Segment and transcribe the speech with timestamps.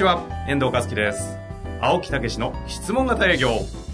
[0.00, 1.36] ちは、遠藤和樹です。
[1.78, 3.50] 青木武の質問型営業。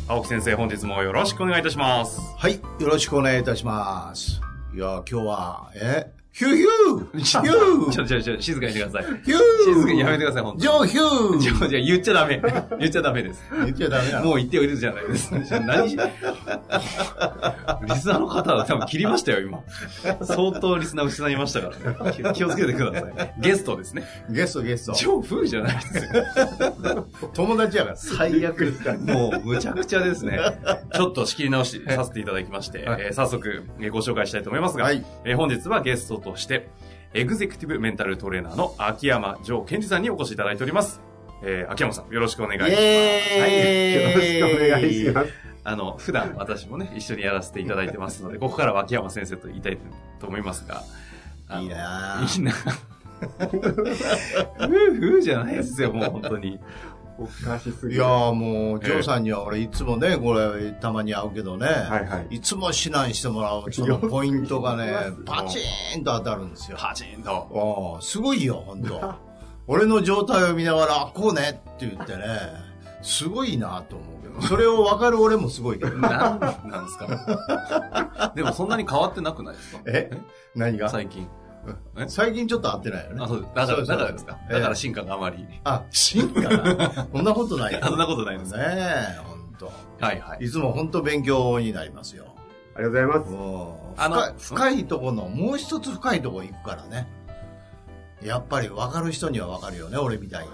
[0.06, 2.20] 青木先生、本日もよろしくお願いいたします。
[2.38, 4.40] はい、よろしくお願いいたします。
[4.72, 6.06] いや、今日は、え？
[6.36, 9.20] ヒューヒューヒューちょ、ちょ、ちょ、静かにしてください。
[9.24, 9.38] ヒュー
[9.74, 11.42] 静かにやめてください、本当ジョーヒューに。
[11.42, 12.42] ちょ、じゃ言っちゃダメ。
[12.78, 13.42] 言っちゃダメです。
[13.50, 15.30] 言っちゃダメなのもう言っておいるじゃないです。
[15.32, 16.02] 何し、 リ
[17.96, 19.60] スナーの方は多分切りましたよ、今。
[20.26, 21.70] 相当リスナー失いましたか
[22.02, 22.12] らね。
[22.14, 23.34] 気気をつけてください。
[23.40, 24.04] ゲストですね。
[24.28, 24.92] ゲストゲスト。
[24.92, 27.06] 超風じゃないですよ。
[27.32, 27.96] 友達やから。
[27.96, 30.38] 最悪ですもう、むちゃくちゃですね。
[30.92, 36.68] ちょっと仕切り直しさせていただきまして、えー早速、えーご紹介したいと思いますが、はいえー本日はゲストとして、
[37.14, 41.00] エグゼクティブメンタルトレーナーの秋山城健二さんにお越しいただいております。
[41.44, 42.74] えー秋山さん、よろしくお願いします。
[42.74, 45.32] はいよろしくお願いします。
[45.64, 49.78] あの、普段私もね、一緒にやらせていただいてますので、ここからは秋山先生と言いたい
[50.20, 50.82] と思いますが、
[51.60, 52.52] いいなぁいいな
[54.66, 56.58] ふうふうじゃないですよ、もう本当に。
[57.18, 57.94] おかしすぎる。
[57.94, 62.36] いやーもう、ジョーさんには俺いつもね、これ、たまに会うけどね、はいはい。
[62.36, 64.92] いつも指南してもらう、 そのポイントがね、
[65.24, 66.76] パチーンと当たるんですよ。
[66.80, 67.94] パチンと。
[67.96, 69.14] ああ、すごいよ、本当
[69.68, 72.22] 俺の状態を見ながら、あこうねって言ってね、
[73.02, 75.96] すごいなと思うけど、それを分かる俺もすごいけど。
[75.98, 78.32] なんなんですか？
[78.36, 79.80] でもそんなに変わってなくないですか？
[79.86, 80.10] え？
[80.54, 80.88] 何が？
[80.88, 81.28] 最近。
[81.98, 83.20] え最近ちょっと会ってないよね。
[83.22, 84.38] あ、そう、だから、だからですか。
[84.44, 85.46] ええだから進化があまり。
[85.64, 87.80] あ、進化な そんなことないよ。
[87.84, 89.66] そんなことないですねえ、本当。
[90.04, 90.44] はいはい。
[90.44, 92.26] いつも本当勉強になりますよ。
[92.74, 93.26] ありがとうございま
[93.96, 94.02] す。
[94.02, 97.08] あの深い深いとこの、もう一つ深いとこ行くからね。
[98.22, 100.50] やっぱり分かる人には分かるよね、俺みたいに。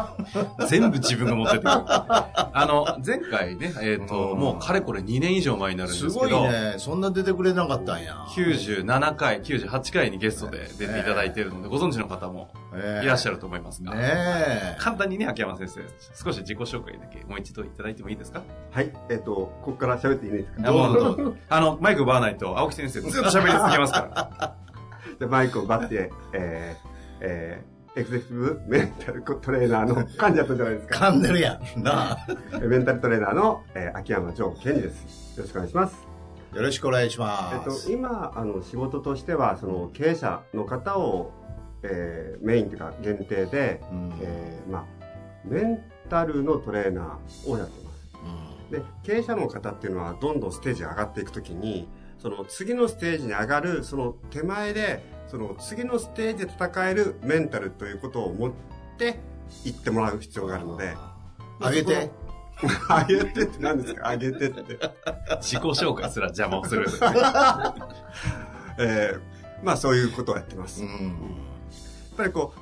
[0.68, 1.70] 全部自分が持ってってくる。
[1.76, 6.74] あの、前回ね、えっ、と、うんもうかれこれ2年以上前になるんですすごけど、いね。
[6.78, 8.24] そんな出てくれなかったんや。
[8.34, 14.76] 97回、98回にゲストで出ていただいているので、ご存知の方もええいらっしゃると思いますが、ねえ。
[14.78, 15.80] 簡単にね、秋山先生、
[16.14, 18.42] 少し自己紹介だけもう一度いただいてもいいですか？
[18.72, 18.90] はい。
[19.10, 20.68] えっと、ここから喋っていいですか？
[20.70, 24.08] あもうどうぞあの、マイク奪わないと、青木先生ずっと喋り続けますか
[24.40, 24.54] ら。
[25.20, 26.93] でマイクを奪って、えー、
[27.24, 31.06] えー、エクティブメンタルトレーナーの、 噛んじゃったじゃないですか。
[31.06, 31.82] 噛んでるやん。
[31.82, 32.18] なあ。
[32.60, 35.38] メンタルトレーナーの、えー、秋山城健二です。
[35.38, 35.96] よろしくお願いします。
[36.54, 37.90] よろしくお願いしえっと、ます。
[37.90, 41.32] 今、あの、仕事としては、その、経営者の方を、
[41.82, 44.84] えー、メインというか、限定で、うんえー、まあ、
[45.44, 47.94] メンタルのトレーナーをやってます。
[48.70, 51.88] で、経営者の方っていうのはどんどんステージが上がっていくときに、
[52.24, 58.52] その次のステージに上がる、その手前で、その次のステージで戦えるメンタルということを持っ
[58.96, 59.18] て
[59.66, 60.96] 行ってもらう必要があるので。
[61.60, 62.10] あげて。
[62.88, 64.10] 上げてって何ですか？
[64.12, 64.62] 上げてって。
[65.42, 66.86] 自己紹介すら邪魔をする。
[68.80, 69.20] えー、
[69.62, 70.82] まあそういうことをやってます。
[70.82, 71.12] うやっん。
[72.16, 72.54] ぱりこ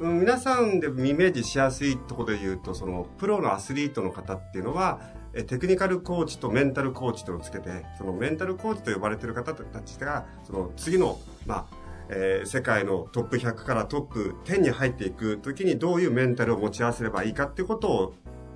[0.00, 5.00] う、うん皆さんでイメージしやすいところで言うと、そのプロのアスリートの方っていうのは、
[5.34, 11.76] えテクニカルコーチとメンタルコーチとをつけて、そのメンタルコーチと呼ばれている方たちが、その次の、まあ、
[12.10, 18.14] えー世界のトップ100からトップ10に入っていくときにどういうメンタルを持ち合わせればいいかっていうことを、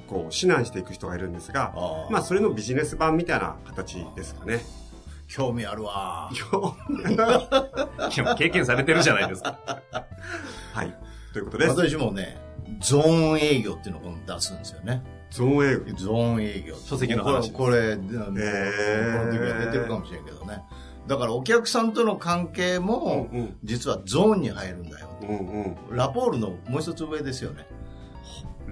[0.08, 1.74] こう、指南していく人がいるんですが、
[2.10, 4.60] まあ、それのビジネス版みたいな形ですかね。
[5.28, 6.30] 興味あるわ。
[8.16, 9.58] でも 経験されてるじゃないですか。
[10.74, 10.94] はい。
[11.32, 11.70] ということです。
[11.70, 12.38] 私もね、
[12.80, 15.02] ゾーン営業っていうのを出すんですよね。
[15.32, 15.96] ゾーン営業。
[15.96, 16.76] ゾーン営業。
[16.76, 20.62] 書籍の話これ、これ、こーの時は出てるかもしれんけどね。
[21.08, 23.28] だからお客さんとの関係も、
[23.64, 25.08] 実はゾーンに入るんだよ。
[25.22, 25.28] うん
[25.90, 25.96] うん。
[25.96, 27.66] ラポールのもう一つ上ですよね。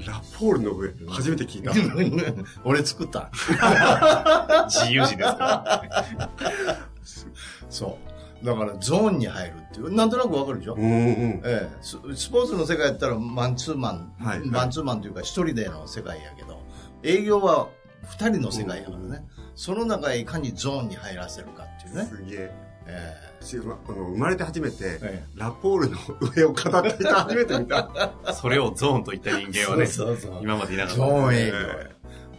[0.06, 1.72] ラポールの上、初めて聞いた。
[2.64, 3.30] 俺作った。
[4.70, 5.82] 自由人ですか
[6.16, 6.78] ら。
[7.68, 8.09] そう。
[8.42, 9.94] だからゾーンに入るっていう。
[9.94, 11.42] なんとなくわかるでしょ、うんうん。
[11.44, 16.60] ええ、ススポーツの世界やったらマンツーマン、はいマンツーマンというか一人での世界やけど、
[17.02, 17.68] 営業は
[18.04, 22.04] 二人の世界やからね、その中へいかにゾーンに入らせるかっていうね。
[22.04, 22.70] すげえ。
[22.86, 25.98] え私まあの生まれて初めて、えラポールの
[26.34, 28.12] 上を語っていた初めて見た。
[28.34, 30.42] それをゾーンといった人え間はね、そうそうそう。
[30.42, 31.08] 今までいなかっゾた。
[31.08, 31.52] ーン営業。
[31.56, 31.90] え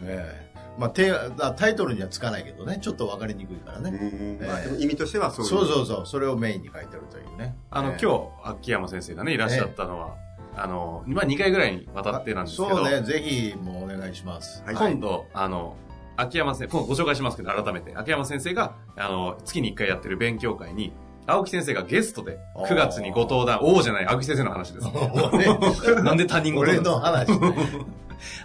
[0.04, 0.51] ええ
[0.82, 3.90] まあ、テあタイトルにはつかないけどね、ちょっとわかりにくいからうね。
[3.90, 3.94] ん。
[3.94, 5.44] ええまあでも意味としてはそう。
[5.44, 7.56] そうそうそう、それをメインに書いてるというね。
[7.70, 10.16] あの、ええ今日、秋山先生がね、いらっしゃったのは、
[10.56, 14.62] あの、まあ、2回ぐらいにわたってなんですけど、そうね、ぜひ、もうお願いします。
[14.66, 14.74] はい。
[14.74, 15.76] 今度、あの、
[16.16, 20.92] 秋山先生、今度ご紹介しますけど、改めて、秋山先生が、あの、月に1回やってる勉強会に、
[21.26, 22.66] 青木先生がゲストで、あー。
[22.66, 24.86] 9月にご登壇、王じゃない、青木先生の話です。
[25.32, 25.46] 俺
[26.02, 27.54] なんで他人事俺の話ね。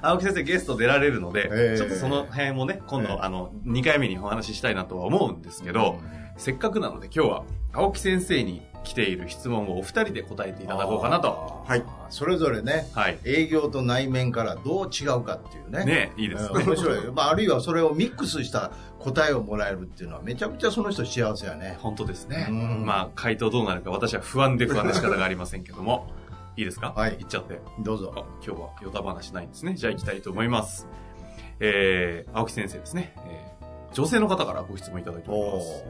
[0.02, 6.00] 青木先生ゲスト出られるので、ええちょっとその辺もね、今度、ええあの、2回目にお話ししたいなとは思うんですけど、
[6.38, 7.44] せっかくなので今日は、
[7.74, 11.64] 青木先生に来ている質問をお二人で答えていただこうかなと。
[11.68, 13.20] はいそれぞれね、はい。
[13.26, 15.84] 営業と内面からどう違うかっていうね。
[15.84, 16.46] ねいいです。
[16.46, 17.12] うん面白い。
[17.12, 21.78] まあ、あるいはそれをミックスした答えをもらえるっていうのはめちゃくちゃその人幸せやね。
[21.82, 22.48] 本当ですね。
[22.50, 26.08] うんまあ、回答どうなるか私は不安で不安で仕方がありませんけども。
[26.58, 26.92] いいですか？
[26.96, 27.62] はい行っちゃって。
[27.64, 28.26] あどうぞ。
[28.44, 29.76] 今日はヨタ話ないんですね。
[29.76, 30.88] じゃあ行きたいと思います。
[31.60, 33.14] えー、青木先生ですね。
[33.28, 35.84] えー、女性の方からご質問いただいておりおます。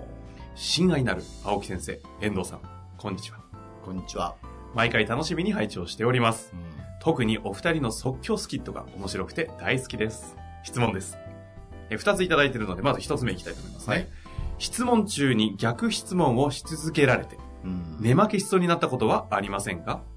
[0.55, 2.61] 親愛なる青木先生、遠藤さん、
[2.97, 3.37] こんにちは。
[3.85, 4.35] こんにちは。
[4.75, 6.51] 毎回楽しみに拝聴しております。
[6.53, 6.59] うん
[6.99, 10.35] 特にお二人の即興スキットが面白くて大好きです。
[10.63, 11.17] 質問です。
[11.89, 13.95] えー二ついただいているので、まず一つ目いきたいと思いますね。
[13.95, 14.07] はい
[14.59, 20.01] 質問中に逆質問をし続けられて、うん寝負けしそうになったことはありませんか？
[20.11, 20.16] うん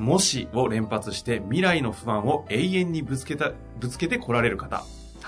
[0.00, 4.82] もしを連発して未来の不安を永遠にぶつけた、ぶつけて来られる方。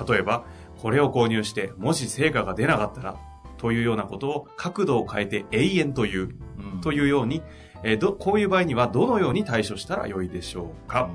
[0.08, 0.46] 例えば、
[0.80, 3.16] これを購入して、もし成果が出なかったら、
[3.58, 6.34] というようなことを角度を変えて永遠という、
[6.74, 7.42] うんというように、
[7.84, 11.10] えーど、こういう場合にはどのように対処したらよいでしょうか、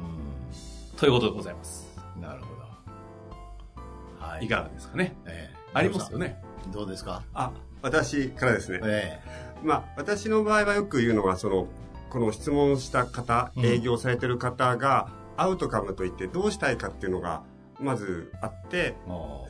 [0.96, 1.88] ということでございます。
[2.16, 4.26] うんなるほど。
[4.26, 5.16] はいいかがですかね？
[5.26, 6.40] ええありますよね。
[6.72, 7.24] どうですか？
[7.34, 7.52] あ、
[7.82, 8.80] 私からですね。
[8.84, 9.20] え
[9.64, 11.68] まあ、私の場合はよく言うのは、その、
[12.10, 13.66] この質問した方、うん。
[13.66, 17.44] 営業されてる方が、アウトカムといってどうしたいかっていうのが、
[17.80, 18.96] まずあって、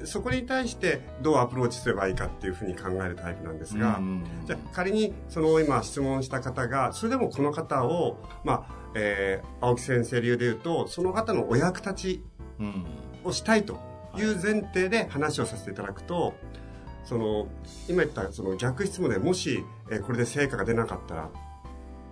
[0.04, 4.01] そこに対してどうアプローチすればいいかっていうふうに考えるタイプなんですが、
[4.45, 12.24] じゃあ仮にその今質問した方が、それでもこの方を、まあ、えー青木先生流で言うと、その方のお役立ち
[12.60, 12.86] うん。
[13.24, 13.80] をしたいと
[14.18, 16.33] いう前提で話をさせていただくと、
[17.06, 17.48] その、
[17.88, 21.30] 今言ったその逆質問でもし、えーこれで成果が出なかったら、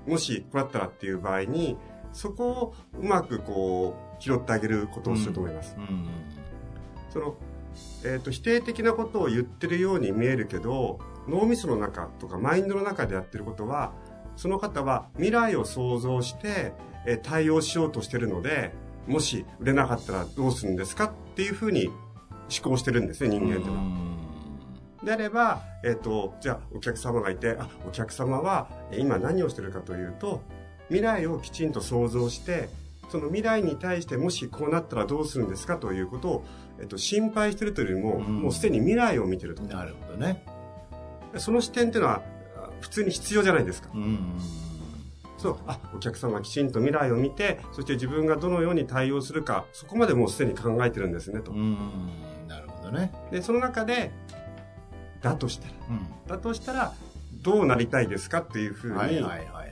[0.07, 1.77] もしこうだったらっていう場合に、
[2.13, 5.75] そこをうまくこう、拾ってあげることをすると思います。
[5.77, 6.07] うん
[7.09, 7.35] その、
[8.03, 10.99] えっ、と、否定的なことを言ってるように見えるけど、
[11.29, 13.93] 脳みその中とかマインドの中でやってることは、
[14.35, 16.73] その方は未来を想像して、
[17.05, 18.73] えー対応しようとしてるので、
[19.07, 21.95] もし売れなかったらどうするんですかっていうふうに思
[22.63, 24.04] 考してるんですね、人間ってのは。
[25.05, 30.41] であれば、えっ、と、じゃあお客様がいて、あ、お客様はえー今何をしてるかというと、
[30.87, 32.69] 未来をきちんと想像して、
[33.09, 36.45] その未来に対してもしこうなったらどうするんですかということを、
[36.79, 39.61] えっと、心配してるというよりも、うんもうすでに未来を見てると。
[39.63, 40.43] なるほどね。
[41.37, 42.23] その視点っていうのは、
[42.57, 43.89] あ普通に必要じゃないですか。
[43.93, 44.39] うん
[45.37, 51.55] そう、あ、お客様がきちんと未来を見て、そして自分がどのように対応するか、そこまでもうすでに考えてるんですね、とう。
[51.55, 51.77] ん
[52.47, 53.11] なるほどね。
[53.31, 54.11] で、その中で、
[55.25, 56.93] だとしたら、うんだとしたら、
[57.41, 59.71] どうなりたいですかっていうふうに、はいはいはいはい。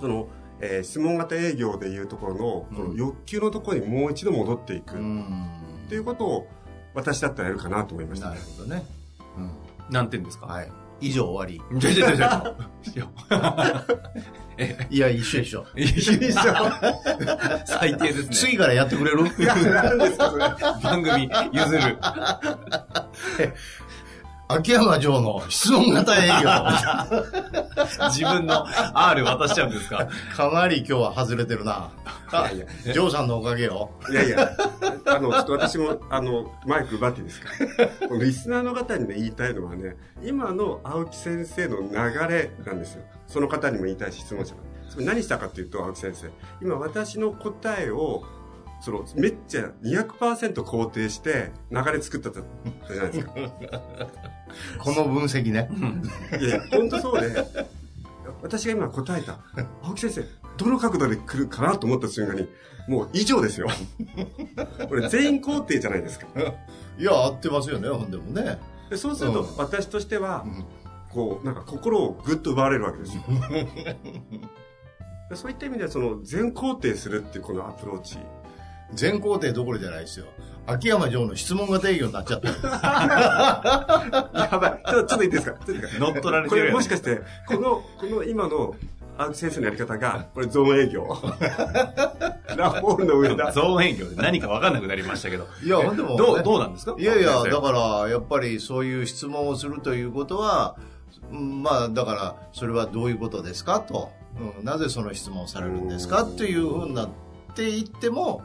[0.00, 0.28] その、
[0.60, 5.22] えー質問型営業でいうところの、こうんの欲求のところにもう一度戻っていく、うん
[5.86, 6.48] っていうことを、
[6.94, 8.84] 私だったらやるかなと思いましたなねるほどね。
[9.36, 9.50] うん
[9.90, 10.46] 何点ですか？
[10.46, 10.72] はい。
[11.00, 11.46] 以上終わ
[11.78, 12.54] じゃじゃじゃじゃ。
[12.92, 13.06] いや
[14.90, 14.96] り。
[14.96, 15.64] いや、一緒一緒。
[17.64, 18.28] 最低ですね。
[18.34, 19.18] 次からやってくれる
[20.82, 21.98] 番組譲る。
[24.50, 26.48] 秋山城の質問型営業。
[28.10, 28.64] 自分の
[28.94, 30.08] R 渡しちゃうんですか？
[30.34, 31.90] かなり今日は外れてるな。
[32.30, 33.90] あいやいジョーさんのおかげよ。
[34.10, 34.50] いやいや、
[35.06, 37.48] あの、ちょっと私も、あの、マイク奪っていいですか？
[38.20, 41.88] リスナーの方にね、言いたいのはね、今の青木先生の流
[42.28, 43.02] れなんですよ。
[43.26, 46.30] その方にも言いたいし、質問者にそれ何したかっていうと、青木先生。
[46.62, 48.24] 今、私の答えを、
[48.80, 53.32] その、めっちゃ200%肯定して、流れ作ったじゃないですか。
[54.78, 55.68] この分析ね。
[56.40, 57.44] いや本当そうで、
[58.42, 59.40] 私が今答えた、
[59.82, 60.24] 青木先生、
[60.56, 62.48] どの角度で来るかなと思った瞬間に、
[62.88, 63.68] もう以上ですよ。
[64.88, 66.26] これ全員肯定じゃないですか。
[66.98, 68.58] いや、合ってますよね、ほんでもね。
[68.90, 70.64] でそうすると、うん私としてはうん、
[71.10, 73.22] こう、なんか心をぐっと奪われるわけですよ。
[75.28, 78.18] でそういった意味では、その、全肯定するっていうこのアプローチ。
[78.94, 80.26] 全工程どころじゃないですよ。
[80.66, 82.48] 秋山城の質問型営業になっちゃった。
[84.52, 84.82] やばい。
[84.90, 85.52] ちょっと、ちょっといいですか？
[85.52, 86.04] ちょっといいですか？
[86.04, 88.74] 乗っ取られこれてるやんもしかして、この、この今の
[89.16, 91.06] 青木先生のやり方が、これゾーン営業？
[92.56, 93.50] ラフォールの上だ。
[93.52, 95.46] ゾーン営業で何か分かんなくなりましたけど。
[95.62, 96.94] いや、でも、どう、どうなんですか？
[96.98, 100.76] いやいや、だから、やっぱりそういう質問をするということは、
[101.32, 103.80] うんまあ、だから、それはどういうことですか？
[103.80, 104.10] と。
[104.58, 106.22] うん、なぜその質問をされるんですか？
[106.24, 107.08] っていうふうになっ
[107.54, 108.42] ていっても、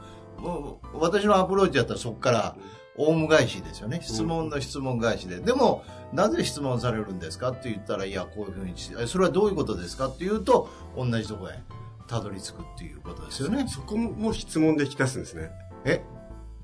[0.94, 2.56] 私のアプローチだったらそこから、
[2.96, 4.02] オウム返しですよね。
[4.04, 5.38] 質問の質問返しで。
[5.38, 5.84] でも、
[6.14, 11.60] なぜ質問されるんですかって言ったら、いや、こういうふうにして、えそれはどういうことですかって言うと、同じところへ
[12.08, 13.66] たどり着くっていうことですよね。
[13.68, 15.50] そこも質問で引き出すんですね。
[15.86, 16.04] え？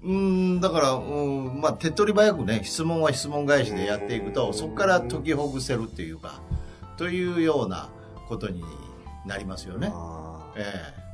[0.03, 6.41] うーん、だから、うん、まあ、手っ取り早くね、質問は質問返しでやっていくと、そこから解きほぐせるっていうか、
[6.97, 7.89] というような
[8.27, 8.63] ことに
[9.25, 9.91] なりますよね。
[10.55, 11.08] ええ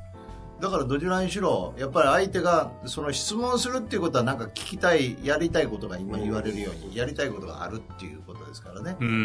[0.62, 8.96] だからどちらにしろ、やっぱり相手が、その質問するっていうことはなんか聞きたい、やりたいことが今言われるように、やりたいことがあるっていうことですからね。
[9.00, 9.12] うんう。
[9.12, 9.18] うん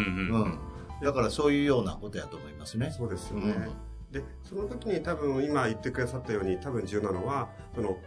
[0.49, 0.59] ん。
[1.01, 2.93] だからそういうようなことやと思いますね。
[2.95, 3.69] そうですよね。
[4.11, 7.97] で、その時に多分今言ってくださったように多分重要なのは、その、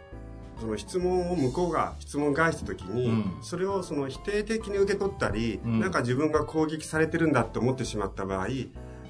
[0.59, 8.47] その質問を向こうが質問返した時に、うんそれをその否定的に受け取ったり、うんなんか自分が攻撃されてるんだって思ってしまった場合、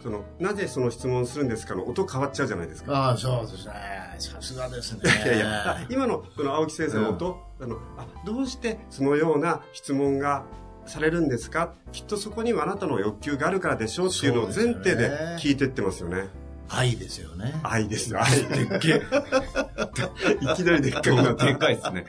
[0.06, 2.94] その、なぜその質問するんですかの音変わっちゃうじゃないですか。
[2.96, 3.74] ああ、そうですね。
[4.20, 5.00] さすがですね。
[5.26, 10.44] いやいや、今のこの青木先生の音、あの、あ、どうしてそのような質問が
[10.86, 11.74] されるんですか？
[11.92, 15.10] きっとそこにはあなたの欲求があるからでしょうっていうのを前提で
[15.40, 16.28] 聞いてってますよね。
[16.70, 17.60] 愛ですよね。
[17.64, 18.44] 愛ですよ、愛。
[18.68, 19.02] でっけえ。
[20.46, 21.46] いきなりでっかくなった。
[21.48, 22.06] でかいですね。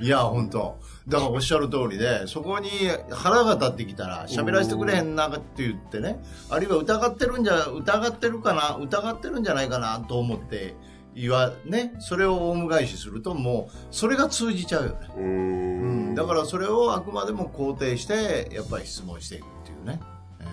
[0.00, 0.78] いや、本当
[1.10, 2.70] だからおっしゃる通りで、そこに
[3.10, 10.74] 腹が立ってきたら、喋らせてくれへんなって言ってね、あるいは疑ってるんじゃ、疑ってるかな、疑ってるんじゃないかなと思って、
[11.14, 15.08] 言わ、ね、それをオウム返しすると、もう、それが通じちゃうよね。
[15.16, 16.14] うーうんん。
[16.14, 20.00] だからそれをあくまでも肯定して、やっぱり質問していくっていうね。
[20.40, 20.44] え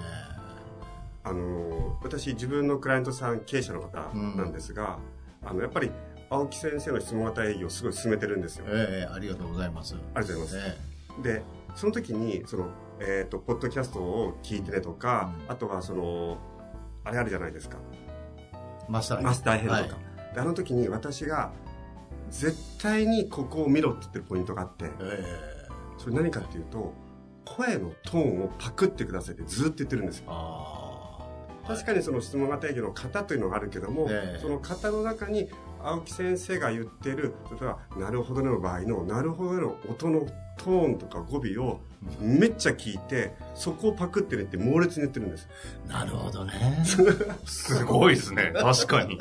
[1.24, 4.98] あの、私自分のクライアントさん、経営者の方なんですが、
[5.46, 5.92] あの、やっぱり
[6.29, 8.65] 青木先生の質問型営業をすごい進めてるんですよ。
[8.65, 9.96] ーえーありがとうございます。
[10.13, 10.77] ありがとうございます。
[11.19, 11.41] えで、
[11.75, 12.69] その時に、その、
[13.00, 16.38] えっ、と、ポッドキャストを聞いてねとか、うんあとはその、
[17.03, 17.77] あれあるじゃないですか。
[17.77, 19.79] ーマスターマスター編とか。
[19.79, 19.89] はい
[20.34, 21.51] であの時に私が、
[22.29, 25.24] 絶対にここを見ろって言ってるポイントがあって、え
[25.98, 26.93] それ何かっていうと、
[27.46, 30.25] 声のトーンをパクってくださいってずっと言ってるんですよ
[31.65, 35.50] 確かにその質問型営業の型というのがあるけども、ええその型の中に
[35.88, 40.27] 青木先生が言ってる例えば「なるほどね」の場合の「なるほどね」の音の
[40.58, 41.79] トーンとか語尾を
[42.20, 45.48] めっちゃ聞いてそこをパクってるって猛烈に言ってるんです
[45.88, 46.84] なるほどね。
[47.46, 48.53] すごいですね。
[48.56, 49.20] 確かに。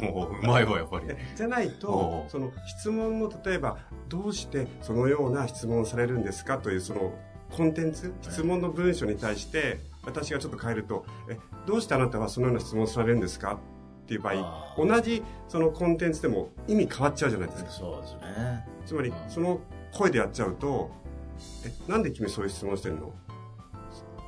[0.00, 1.06] もう、うまいわ、やっぱり。
[1.36, 7.14] じゃないとその質問の例えばどうしてそのような質問をされるんですかというその
[7.56, 13.58] コンテンツ質問の文章に対して私がちょっと変えると「えどうしてあなたはそのような質問をされるんですか?」
[14.06, 18.68] っていう場合同じそのコンテンツでも意味変わっちゃうじゃないですかそうですね。
[18.86, 19.60] つまりその
[19.92, 20.90] 声でやっちゃうと
[21.66, 23.12] 「えなんで君そういう質問してるの?」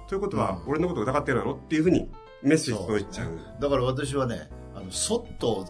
[0.09, 2.11] ということは、うん俺のこと疑ってるだろっていうふうに
[2.43, 3.31] メッセージ届いちゃう
[3.61, 5.67] だから私はね、あの、そっと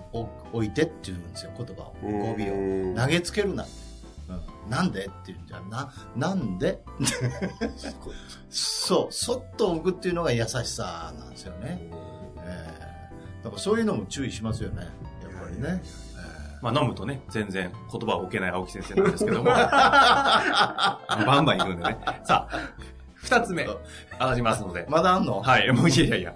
[0.53, 1.95] 置いてって言うんですよ、言葉を。
[2.03, 2.93] 語尾を。
[2.93, 3.67] を投げつけるな。
[4.29, 5.69] うん、なんでって言うんじゃん。
[5.71, 6.79] な、なんで？
[8.50, 11.91] そう、そっと置くっていうのが優しさなんですよね。
[12.45, 12.88] え
[13.40, 14.83] えだからそういうのも注意しますよね。
[15.23, 15.83] やっぱりね。
[16.61, 19.45] まあ飲むとね、全然言葉を置けない青木先生なんですけども。
[19.50, 21.99] バンバン行くんでね。
[22.25, 22.59] さあ、
[23.14, 23.76] 二つ目、上
[24.18, 24.85] がりますので。
[24.88, 25.40] まだあんの？
[25.40, 26.35] はい、もういやいやいや。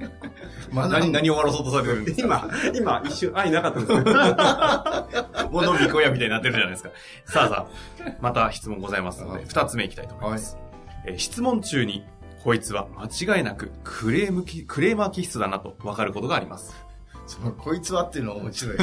[0.72, 2.48] まだ何、何を終わらそうとされてるんですか？
[2.72, 3.98] 今、今、一瞬愛なかったんですよ。
[5.50, 6.90] もう飲み小屋みたいになってるじゃないですか。
[7.24, 10.56] さあさあ、また質問ございますので、二つ目いきたいと思います。
[11.06, 12.04] えー質問中に、
[12.44, 16.74] こいつは間違いなくクレームき、クレーマー気質だなと分かることがあります。
[17.26, 18.76] そのこいつはっていうのは面白い。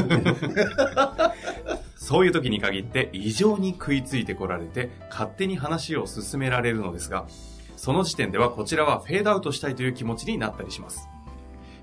[1.96, 7.28] そういう時に限って異常に食いついてこられて勝手に話を進められるのですが、
[7.76, 11.08] その時点ではこちらはフェードアウトしたいという気持ちになったりします。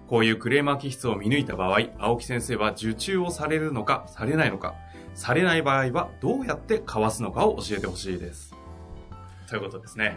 [0.09, 4.75] こういうクレーマー気質を見抜いた場合、青木先生は受注をされるのか、されないのか、
[5.15, 8.55] されない場合はどうやってかわすのかを教えてほしいです。
[9.49, 10.17] ということですね。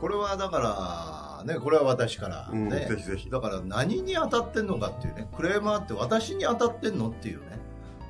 [0.00, 7.58] これはだから、ね、これは私からうんね、ぜひぜひだから何に当たってんのかっていうね、クレーマーって私に当たってんのっていうね。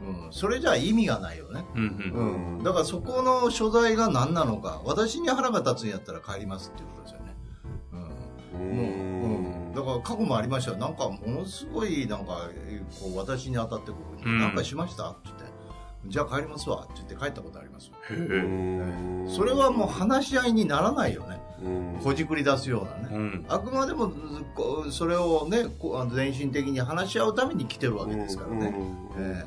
[0.01, 1.65] うん、それじゃ意味がないよね。
[1.75, 2.19] うんう。
[2.19, 2.23] う
[2.57, 2.63] んん。
[2.63, 7.37] だからそこの所在が何なのか、私に腹が立つんやったら帰りますっていうことですよね。
[7.93, 8.77] うん。
[8.77, 9.73] もう、うん。
[9.75, 10.77] だから過去もありましたよ。
[10.79, 13.95] なんかものすごい、なんか、えーこう私に当たってくる
[14.25, 15.45] うんなんかしましたって言って、
[16.07, 17.89] じゃあ帰りますわって言って帰ったことあります。
[17.89, 19.27] へえ。
[19.29, 21.38] それはもう話し合いにならないよね。
[21.65, 23.17] うんこじくり出すようなね。
[23.17, 23.45] うん。
[23.49, 24.13] あくまでも
[24.91, 25.65] それをね
[26.15, 28.75] 全身的に話し合うために来てるわけですからね、
[29.17, 29.45] え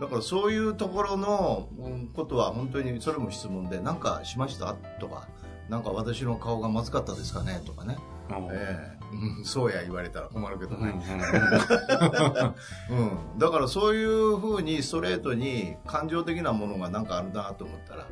[0.00, 4.74] だからそういうところのうんことは本当にそれも質問で何かしました？
[5.00, 5.28] とか
[5.68, 7.60] なんか私の顔がまずかったですかね？
[7.66, 7.98] とかね、
[8.50, 8.96] ええ
[9.38, 10.94] うん、そうや言われたら困るけどね。
[12.90, 12.94] う
[13.36, 13.38] ん。
[13.38, 18.06] だからそういうふうにストレートに感情的なものがなんかあるなと思ったら、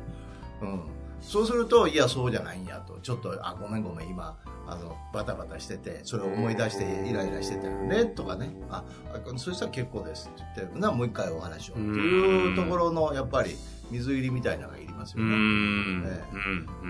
[0.61, 0.81] うん。
[1.25, 2.99] そうすると、いや、そうじゃないんやと。
[3.01, 8.55] ちょっと、あ、ごめんごめん、今、あの、バタバタしてて、それを思い出してイライラしてたよね、とかね。
[8.69, 11.73] あ、あそしたら結構ですって言って、な、もう一回お話を。
[11.73, 13.55] っていうところの、やっぱり、
[13.91, 16.23] 水入りみたいなのがいりますうよね。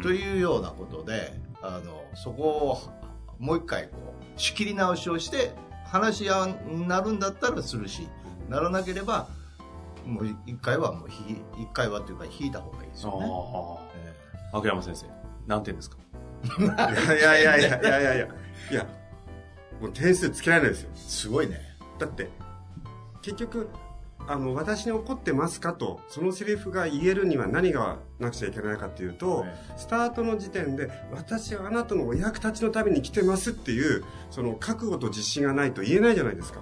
[0.04, 2.80] というようなことで、あの、そこを
[3.40, 3.90] もう一回こ
[4.22, 5.54] う、仕切り直しをして、
[5.86, 8.08] 話し合いになるんだったらするし、
[8.50, 9.28] ならなければ、
[10.06, 13.85] もう一回はもうひ、一回はというか引いた方がいいですよね。
[14.56, 15.06] 白山先生、
[15.48, 15.98] 何点ですか？
[16.60, 18.28] いやいやいやいやいやいや
[18.72, 18.88] いや、
[19.82, 20.90] もう点数つけられないですよ。
[20.96, 21.60] すごいね。
[22.00, 22.30] だって、
[23.22, 23.68] 結局、
[24.28, 29.46] あの、私に怒ってますかと、そのセリフが言えるには何がなくちゃいけないかっていうと、
[29.76, 36.62] スタートの時点で、私はあなたのお役立ちのために来てますっていう、その覚悟と自信がないと言えないじゃないですか。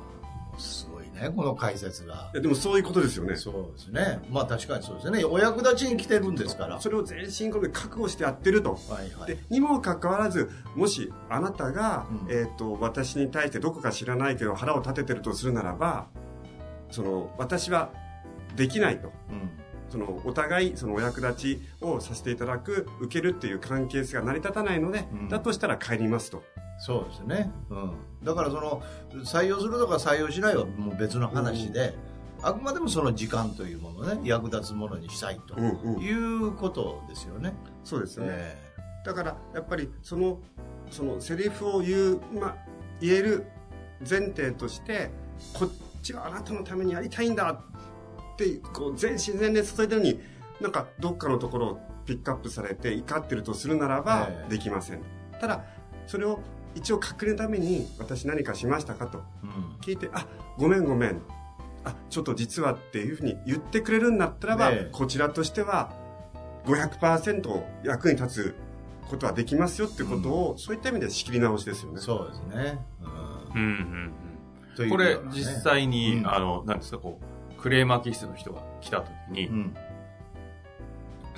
[0.58, 0.90] す
[1.30, 2.38] ね、この解説がい。
[2.38, 4.20] やでもそういうことですよねそうですね。
[4.30, 5.24] まあ確かにそうですね。
[5.24, 6.80] お役立ちに来てるんですから。
[6.80, 9.40] それを全身で覚悟してやってるとはいはいで。
[9.50, 16.08] にもかかわらずもしあなたが、うんえー、と私に対してどこか知らないけど腹を立ててるとするならば
[16.92, 17.92] その私は
[18.56, 19.63] できないとうん。
[19.94, 25.30] そのお互いそのお役立ちをさせていただく受けるっていう関係性が成り立たないので、うん。
[25.30, 26.42] だとしたら帰りますと。
[26.80, 27.52] そうですね。
[27.70, 27.92] うん。
[28.24, 28.82] だからその、
[29.24, 31.94] 採用するとか採用しないはもう別の話で、
[32.42, 35.54] あくまでもその時間というものをね、役立つものにしたいと。
[35.56, 36.02] うんうん。
[36.02, 37.54] いうことですよね。
[37.84, 38.58] そうですよね、え。
[39.06, 40.40] だからやっぱりその
[40.90, 42.56] そのセリフを言う、まあ、
[43.00, 43.46] 言える
[44.00, 45.12] 前提として
[45.54, 45.72] こっ
[46.02, 47.62] ちはあなたのためにやりたいんだ
[48.34, 50.20] ってこう全身全霊注いでるのに
[50.62, 54.50] なんかどっかのところをピックアップされて怒ってるとするならばええ。
[54.52, 55.02] できません、
[55.40, 55.64] ただ
[56.08, 56.40] それを
[56.76, 59.52] 一応隠れるために私何かしましたかとえうん。
[59.82, 61.22] 聞いてあごめんごめん。
[61.86, 64.90] あちょっと実はっていうふうに言ってくれるんだったらば、ねえ。
[64.92, 65.92] こちらとしては
[66.66, 68.56] 500%役に立つ
[69.10, 72.00] ことはできますよってことを、そういった意味で仕切り直しですよね。
[72.00, 72.80] そうですね。
[73.54, 73.62] うん。
[73.62, 74.14] うん
[74.78, 76.34] とうんこれ実際に、うん。
[76.34, 77.26] あの何ですかこう
[77.64, 79.76] クレーマー気質の人が来た時に、うん。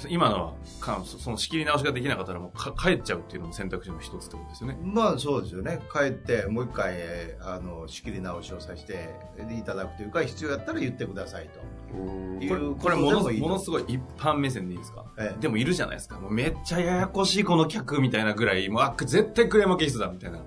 [0.10, 5.80] 今のはかそその仕切り直しができなかったらもうか帰っちゃうっていうのも選択肢の一つってことですよねまあそうですよね。
[5.94, 9.16] 帰ってもう一回、えーあの、仕切り直しをさせて
[9.58, 11.60] いただくというか、必要やったら言ってくださいと。
[11.60, 15.06] これうこれものものすごい一般目線でいいですか？
[15.18, 15.34] え？
[15.38, 16.20] えでもいるじゃないですか。
[16.20, 20.42] もうめっちゃややこしいこの客みたいなぐらい、もうあ、絶対クレーマーケースだみたいな。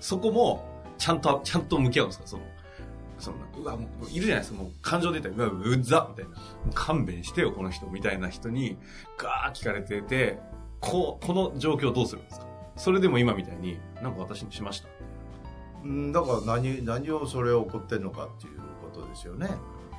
[0.00, 0.66] そこも、
[0.98, 2.26] ちゃんと、ちゃんと向き合うんですか？
[2.26, 2.42] その、
[3.20, 4.58] その、うわ、もういるじゃないですか。
[4.62, 6.36] もう感情出たら、うわ、うざみたいな。
[6.74, 8.78] 勘弁してよ、この人みたいな人に、
[9.18, 10.38] ガー聞かれてて、
[10.80, 12.46] こう、この状況どうするんですか？
[12.76, 14.88] それでも今みたいに、なんか私にしました？
[15.84, 19.48] うん、だから何、何をそれを起こってんのかっていうことですよね。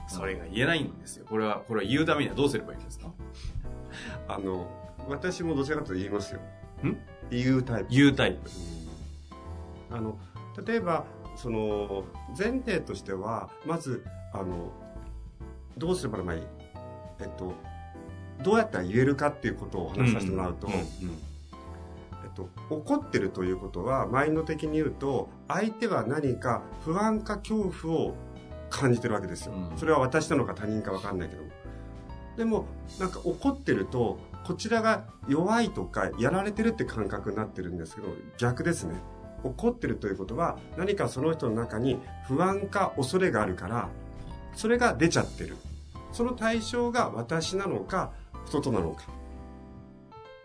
[0.07, 1.25] それが言えないんですよ。
[1.29, 3.12] これは、これは言うためにはどうすればいいんですか？
[4.27, 4.67] あの、
[5.07, 6.39] 私もどちらかと言いますよ。
[6.84, 6.97] ん？
[7.29, 7.88] 言うタイプ。
[7.91, 8.49] 言うタイプ。
[9.91, 10.17] あの、
[10.65, 11.05] 例えば、
[11.41, 12.04] その、
[12.38, 14.71] 前提としては、まず、あの、
[15.75, 16.41] どうすればいい
[17.19, 17.54] えっと、
[18.43, 20.86] どうやったら言えるかっていうことをお話しさせてもらうと、んんえっ
[22.36, 28.15] と、怒ってるということは、マインド的に言うと、相手は何か不安か恐怖を
[28.69, 29.54] 感じてるわけですよ。
[29.54, 31.49] うんそれは私なのか他人か分かんないけども。
[32.38, 32.65] でも、
[32.99, 38.95] なんか怒ってると、こちらが弱いとか、やられてるって感覚になってるんですけど、逆ですね。
[39.43, 43.89] 怒ってるということは、何かその人の中に不安か恐れがあるから、
[44.56, 45.58] それが出ちゃってる。
[46.12, 48.12] その対象が私なのか、
[48.45, 49.04] 外なのか。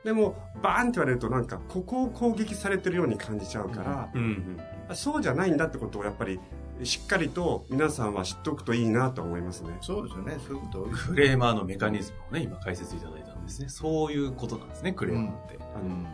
[0.05, 4.97] でも、バーンって言われるとなんか、ここを攻撃されてるように感じちゃうから、うんうん。
[4.97, 6.39] そうじゃないんだってことをやっぱり、
[6.85, 9.77] しっかりと皆さんは知っておくといいなと思いますね。
[9.81, 10.39] そうですよね。
[10.47, 13.69] そういうことクレーマーのメカニズムをね、今解説いただいたんですね。
[13.69, 15.59] そういうことなんですね、クレーマーって。
[15.59, 16.07] あのうん。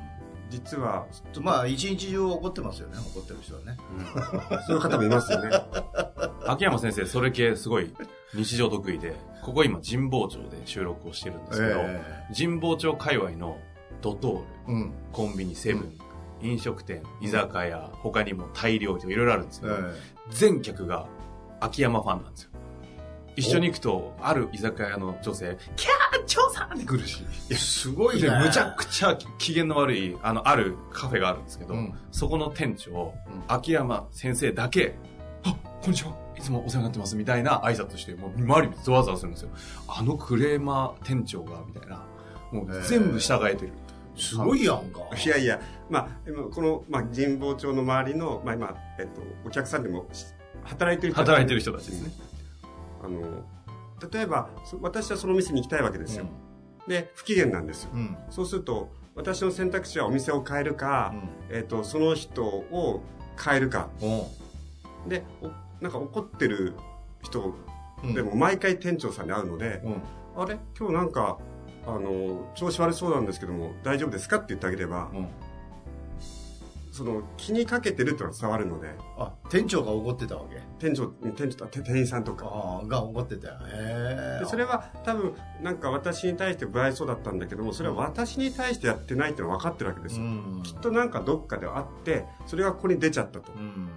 [0.52, 1.06] 実は、
[1.40, 3.78] まあ、一日中怒ってますよね、怒ってる人はね。
[4.66, 5.50] そういう方もいますよね。
[6.46, 7.90] 秋山先生、それ系すごい
[8.34, 11.80] 日常得意で、ここ今神保町で収録をしてるんですけど、
[12.36, 13.56] 神保町界隈の
[14.02, 14.92] ドトール、うん。
[15.10, 15.98] コンビニ、セブン、
[16.42, 19.76] 飲食店、居酒屋、他にもタイ料理とかいろいろあるんですけど、
[20.30, 21.06] 全客が
[21.60, 22.50] 秋山ファンなんですよ。
[23.36, 27.24] 一緒に行くと、ある居酒屋の女性、キャー長さんって来るし、
[27.56, 28.30] すごいねで。
[28.30, 34.94] むちゃくちゃ機嫌の悪い、あの、あるカフェがあるんですけど、うんそこの店長、うん秋山先生だけ、
[35.44, 36.16] あ、こんにちは。
[36.36, 39.50] いつもお世話になってます、みたいな挨拶して、もう周りにゾワゾワするんですよ。
[39.88, 42.04] あのクレーマー店長が、みたいな。
[42.52, 43.72] もう全部従えてる。
[44.16, 45.00] すごいやんか。
[45.24, 50.26] いやいや、まあ、今この、まあ、神保町の周りの、まあ今、えっと、お客さんでもし
[50.64, 52.12] 働いてる人働いてる人たちですね。
[53.02, 53.20] あの、
[54.10, 56.26] 例えば、そ私はその店に行きたいわけですよ。
[56.88, 57.90] で、不機嫌なんですよ。
[57.92, 58.00] うん。
[58.00, 58.16] うん。
[58.30, 61.14] そうすると、私の選択肢はお店を変えるか、
[61.50, 63.02] えっと、その人を
[63.42, 63.88] 変えるか。
[64.00, 65.08] うん。
[65.08, 65.50] で、お
[65.82, 66.74] なんか怒ってる
[67.22, 67.54] 人
[68.02, 68.14] うん。
[68.14, 70.42] でも毎回店長さんに会うので、うん。
[70.42, 70.58] あれ？
[70.78, 71.38] 今日なんか、
[71.86, 74.36] あの、調子悪そうなんですけども、大丈夫ですか？
[74.36, 75.28] って言ってあげれば、うん。
[76.92, 80.60] その、気にかけてるってのが伝わるので、あ、店長が怒ってたわけ？
[80.78, 82.82] 店長、店長店員さんとか。
[82.86, 83.54] が怒ってたよ。
[83.66, 84.38] へえ。
[84.40, 90.24] でそれは多分、なんか私に対して不愛想だったんだけども、それは私に対してやってないっていうのは分かってるわけですよ。
[90.26, 90.62] うん。
[90.62, 93.52] きっとなんかどっかであって、それがここに出ちゃったと。
[93.52, 93.88] うん。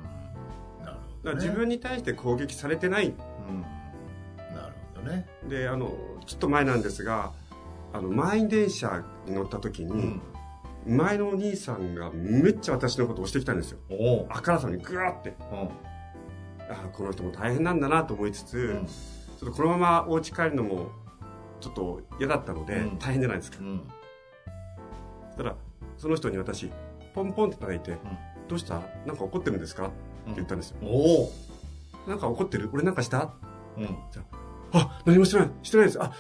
[0.81, 1.35] なるほど、ね。
[1.35, 3.07] ら自分に対して攻撃されてない。
[3.07, 3.61] うん。
[4.55, 5.27] なるほどね。
[5.49, 5.91] で、あの、
[6.25, 7.33] ちょっと前なんですが、
[7.91, 10.21] あの、満員電車に乗った時に、うん。
[10.85, 13.79] 前のお兄さんがめっちゃ私のことを押してきたんですよ。
[14.29, 15.29] あからさまにグワーって。
[15.29, 15.33] う
[16.69, 18.85] あこの人も大変なんだなと思いつつ、ん。
[18.85, 20.89] ちょっとこのままお家帰るのも
[21.59, 23.57] ちょっと嫌だったので、うん大変じゃないですか。
[23.61, 23.81] うん。
[25.29, 25.55] そしたら、
[25.97, 26.71] その人に私、
[27.13, 27.97] ポンポンって叩いて、
[28.47, 28.81] どうした？
[29.05, 29.87] なんか怒ってるんですか？
[29.87, 29.93] って
[30.35, 30.77] 言ったんですよ。
[30.83, 31.31] おお。
[32.07, 32.69] なんか怒ってる？
[32.73, 33.33] 俺なんかした？
[33.77, 33.97] うん。
[34.73, 36.01] あ、何もしてないしてないです。
[36.01, 36.11] あ、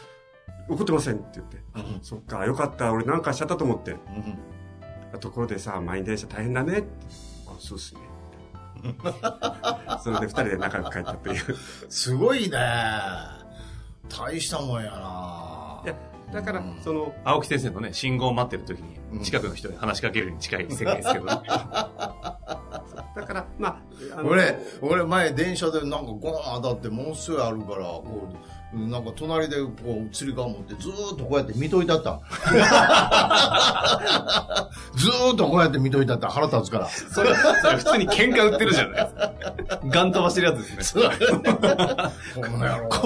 [0.69, 1.57] 怒ってませんって言って。
[1.75, 2.91] うんそっか、よかった。
[2.91, 3.91] 俺なんかしちゃったと思って。
[3.91, 3.99] うん。
[5.13, 6.87] あところでさ、満員電車大変だねって。
[7.47, 8.01] あ、そうっすね。
[10.03, 11.55] それで二人で仲良く帰ったっていう。
[11.89, 12.57] すごいね。
[14.09, 15.95] 大したもんやないや、
[16.31, 21.31] だからうん、その、青木先生のね、信号を待ってる時うんに、近くの人に話しかけるに近い世界ですけどね。
[23.15, 23.81] だから、ま
[24.13, 28.35] あ、あの俺、俺前電車でなんかゴーン当たってものすごいあるから、こう、
[28.73, 32.19] なんか隣でこう、釣り革持ってずーっとこうやって見といたった。
[34.95, 36.27] ずーっとこうやって見といたった。
[36.29, 36.89] 腹立つから。
[36.89, 39.31] それ、それ普通に喧嘩売ってるじゃないですか。
[39.85, 41.03] ガン飛ばしてるやつですね。
[42.35, 42.99] この野郎子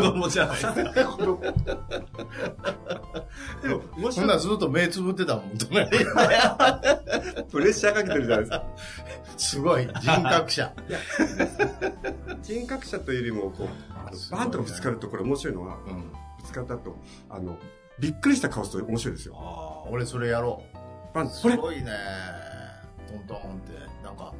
[0.00, 0.74] 供じゃないですか。
[3.62, 5.98] でも、もしそんなんずっと目つぶってたもん、隣で
[7.50, 8.62] プレッシャーかけてるじゃないですか。
[9.36, 10.72] すごい、人格者。
[12.42, 13.68] 人格者というよりも、こう、
[14.06, 16.10] あのバンとぶつかると、これ面白いのは、うん。
[16.10, 16.96] ぶつかったと、
[17.30, 17.56] あの、
[17.98, 19.34] びっくりした顔すると面白いですよ。
[19.38, 20.62] ああ、俺それやろ
[21.14, 21.28] バン、う。
[21.42, 21.90] これ、すごいね。
[23.08, 23.72] トントンって、
[24.04, 24.32] なんか、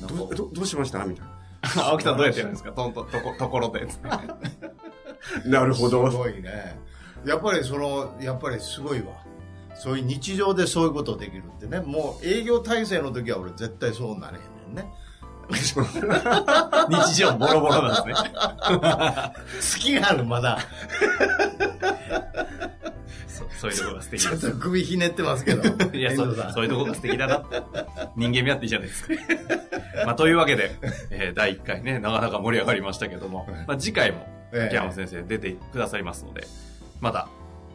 [0.00, 1.04] なんかどどどうしました？
[1.04, 1.26] みたい
[1.90, 2.72] 青木さんどうやってやるんですか？
[2.72, 3.86] トントン、とこ、ところで。
[4.02, 4.22] な。
[5.60, 6.10] なるほど。
[6.10, 6.78] すごいね。
[7.24, 9.08] やっぱりその、やっぱりすごいわ。
[9.74, 11.80] そういう日常でそういうことできるってね。
[11.80, 14.90] もう営業体制の時は俺絶対そうなれへんねんね。
[16.90, 18.30] 日常ボロボロなんですね。
[19.76, 20.58] 好きがある、まだ。
[23.26, 24.40] そそういうところが素敵ちょっ。
[24.40, 25.62] と首ひねってますけど。
[25.96, 27.44] いや、そ遠藤さんそういうところが素敵だな。
[28.16, 29.14] 人間味あっていいじゃないですか。
[30.04, 30.76] まあ、というわけで、
[31.10, 36.46] えー第1回ね、なかなか盛り上がりましたけども、まあ、次回も、ええ秋山先生出てくださいますので、
[37.00, 37.28] また、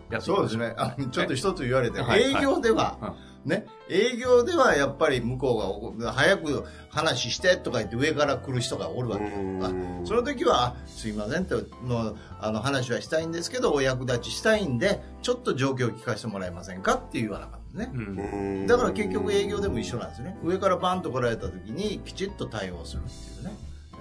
[0.10, 0.74] やっていきましょそうですね。
[0.78, 9.26] あちょっと一つ言われて、はい営業では、ね、営業ではやっぱり向こうが早く話してとか言って上から来る人がおるわけ。
[9.26, 9.72] あ
[10.06, 17.92] その時は、あすいませんとのあの話はしたいんですけど、お役立ちしたいんで、ちょっと状況を聞かせてもらえませんかって言わなかったね。
[17.94, 18.68] うん。
[18.68, 20.38] だから結局営業でも一緒なんですね。
[20.44, 23.54] 上からバンと来られた時にきちっと対応するっていうね。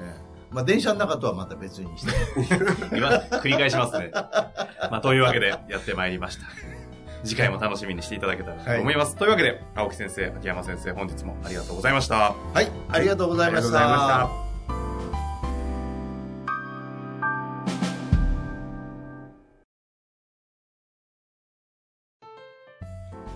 [0.02, 2.12] ええまあ電車の中とはまた別にして。
[2.96, 3.08] 今、
[3.40, 4.10] 繰り返しますね。
[4.12, 6.46] まあ、というわけで、やってまいりました。
[7.24, 9.16] 次回も楽しみにしていただけたらと思います。
[9.16, 12.34] というわけで、青木先生、秋山先生、本日もありがとうございました。
[12.54, 13.68] はい、ありがとうございました。
[13.70, 14.30] した。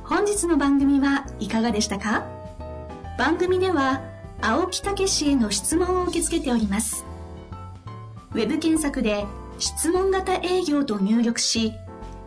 [0.05, 2.25] 本日の番組はいかがでしたか？
[3.19, 4.03] 番組では
[4.43, 7.05] 青木武氏への質問を受け付けております
[8.33, 9.25] ウェブ検索で
[9.59, 11.73] 「質問型営業」と入力し